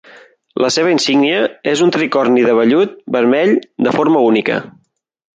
La 0.63 0.69
seva 0.75 0.89
insígnia 0.93 1.41
és 1.73 1.83
un 1.87 1.91
tricorni 1.95 2.45
de 2.47 2.55
vellut 2.59 2.95
vermell 3.17 3.53
de 3.89 3.93
forma 3.99 4.23
única. 4.31 4.57